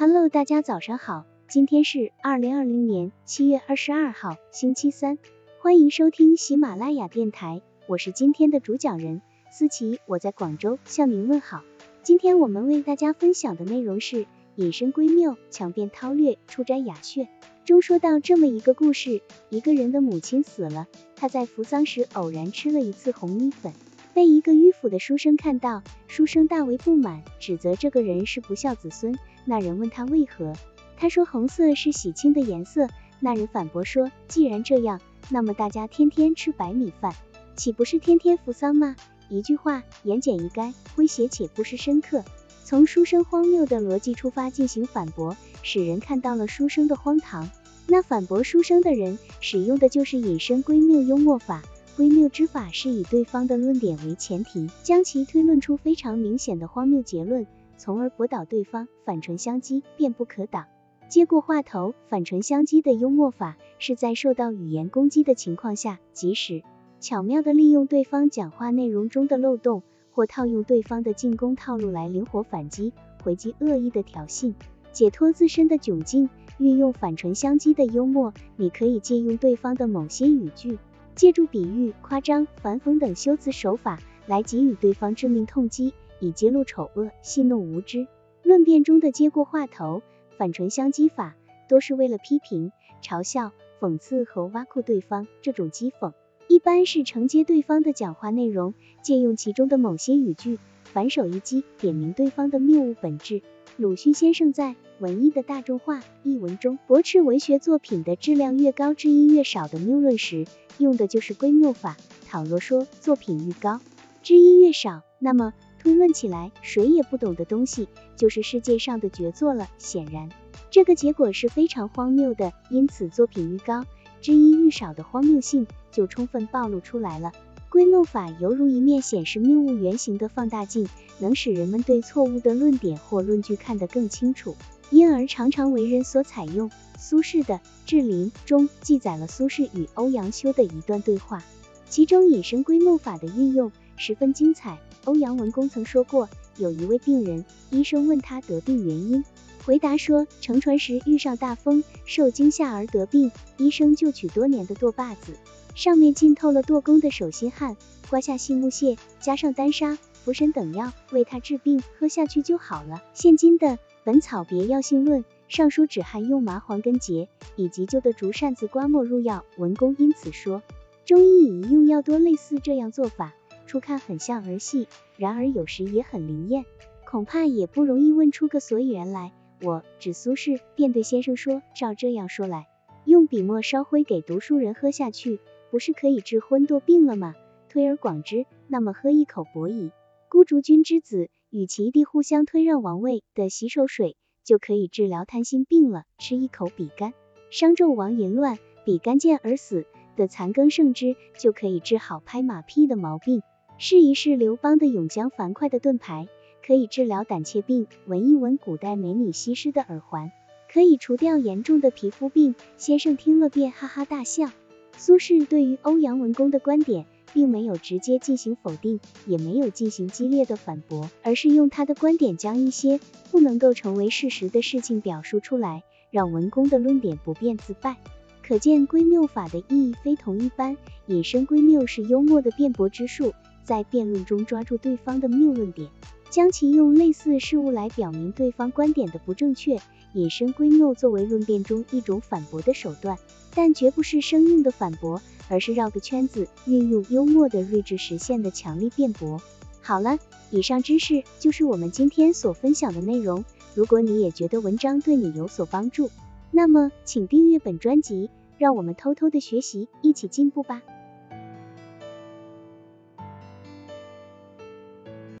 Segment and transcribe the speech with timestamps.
[0.00, 5.18] Hello，大家早上好，今天是二零二零年七月二十二号，星期三，
[5.60, 11.64] 欢迎收听喜马拉雅电台，我是今天的主讲人思琪，我在广州向您问好。
[12.02, 14.24] 今天我们为大家分享的内容是
[14.56, 17.28] 隐身闺谬，强辩韬略，出摘雅谑。
[17.66, 23.74] 中说到这么一个故事，一个人的母亲死了，他在扶丧时偶然吃了一次红米粉。
[24.12, 29.18] 被一个迂腐的书生看到，书生大为不满，指责这个人是不孝子孙。
[29.44, 30.52] 那人问他为何，
[30.96, 32.88] 他说红色是喜庆的颜色。
[33.20, 37.14] 那人反驳说，既然这样，那么大家天天吃白米饭，
[37.54, 38.96] 岂不是天天扶丧吗？
[39.28, 42.24] 一句话，言简意赅，诙谐且不失深刻。
[42.64, 47.48] 从书生荒谬的逻辑出发进行反驳，使人看到了书生的荒唐。
[47.86, 51.62] 那反驳书生的人使用的就是引申归谬幽默法。
[52.00, 60.64] 归谬之法是以对方的论点为前提，将其推论出非常明显的荒谬结论，从而驳倒对方，反唇相讥，便不可挡。
[61.10, 66.62] 接过话头，反唇相讥的幽默法，是在受到语言攻击的情况下，及时
[67.00, 74.54] 巧妙地利用对方讲话内容中的漏洞，或套用对方的进攻套路来灵活反击，回击恶意的挑衅，
[74.90, 76.30] 解脱自身的窘境。
[76.56, 80.78] 运用反唇相讥的幽默，你可以借用对方的某些语句。
[81.20, 88.06] 借助比喻、夸张、反讽等修辞手法来给予对方致命痛击，以揭露丑恶、戏弄无知。
[88.42, 90.00] 论辩中的接过话头、
[90.38, 91.36] 反唇相讥法，
[91.68, 95.26] 多是为了批评、嘲笑、讽刺和挖苦对方。
[95.42, 96.14] 这种讥讽
[96.48, 103.42] 一般是承接对方的讲话内容，借用其中的某些语句，反手一击，点明对方的谬误本质。
[103.76, 111.96] 鲁迅先生在《文艺的大众化》一文中驳斥文学作品的质量越高，知音越少的谬论时，用的就是归谬法。
[112.28, 113.80] 倘若说作品愈高，
[114.22, 119.70] 知音越少，那么推论起来，谁也不懂的东西就是世界上的绝作了。
[119.78, 120.28] 显然，
[120.70, 122.52] 这个结果是非常荒谬的。
[122.68, 123.86] 因此，作品愈高，
[124.20, 127.32] 知音愈少的荒谬性就充分暴露出来了。
[127.70, 130.86] 归谬法犹如一面显示谬误原型的放大镜，
[131.20, 134.56] 能使人们对错误的论点或论据看得更清楚，
[134.90, 136.70] 因而常常为人所采用。
[136.98, 137.54] 苏轼的
[137.86, 141.42] 《志林》中记载了苏轼与欧阳修的一段对话，
[141.88, 144.78] 其中引申归谬法的运用十分精彩。
[145.04, 149.24] 欧阳文公曾说过，有一位病人，医生问他得病原因，
[149.64, 153.32] 回答说乘船时遇上大风，受惊吓而得病。
[153.56, 155.32] 医生就取多年的舵把子。
[155.74, 157.78] 上面浸透了剁工的手心汗，
[158.10, 159.96] 刮下细木屑，加上丹砂、
[160.26, 163.02] 茯神等药，为他治病，喝下去就好了。
[163.14, 163.68] 现今的
[164.04, 169.44] 《本草别药性论》上书止汗用麻黄根结，以及旧的竹扇子刮末入药。
[169.58, 170.62] 文公因此说，
[171.04, 173.34] 中医以用药多类似这样做法，
[173.66, 176.64] 初看很像儿戏，然而有时也很灵验，
[177.04, 179.32] 恐怕也不容易问出个所以然来。
[179.62, 182.68] 我指苏轼，便对先生说，照这样说来，
[183.04, 185.40] 用笔墨烧灰给读书人喝下去。
[185.70, 187.34] 不是可以治昏惰病了吗？
[187.68, 189.92] 推而广之，那么喝一口伯夷，
[190.28, 196.04] 孤竹君之子与其弟互相推让王位的洗手水，就可以治疗贪心病了。
[196.16, 197.12] 吃一口比干，
[197.50, 199.84] 商纣王淫乱，比干见而死
[200.16, 203.42] 的残羹剩汁，就可以治好拍马屁的毛病。
[203.78, 206.28] 试一试刘邦的永江樊哙的盾牌，
[206.64, 207.88] 可以治疗胆怯病。
[208.06, 210.30] 闻一闻古代美女西施的耳环，
[210.72, 212.54] 可以除掉严重的皮肤病。
[212.76, 214.50] 先生听了便哈哈大笑。
[214.96, 227.96] 苏轼对于欧阳文公的观点，并没有直接进行否定，也没有进行激烈的反驳，而是用他的观点将一些不能够成为事实的事情表述出来，让文公的论点不变自败。
[228.42, 230.76] 可见归谬法的意义非同一般，
[231.06, 235.88] 引申归谬是幽默的辩驳之术，在辩论中抓住对方的谬论点，
[236.30, 239.78] 将其用类似事物来表明对方观点的不正确。
[240.12, 243.16] 引申归谬作为论辩中一种反驳的手段，
[243.54, 249.40] 但绝不是生硬的反驳，而是绕个圈子，运用幽默的睿智实现的强力辩驳。
[249.80, 250.18] 好了，
[250.50, 253.44] 以上知识就是我们今天所分享的内容。
[253.74, 256.10] 如果你也觉得文章对你有所帮助，
[256.50, 260.82] 那么请订阅本专辑，让我们偷偷的学习，一起进步吧。